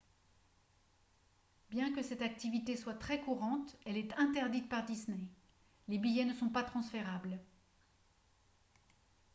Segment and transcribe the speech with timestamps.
[1.69, 5.27] bien que cette activité soit très courante elle est interdite par disney
[5.89, 7.37] les billets ne sont pas transférables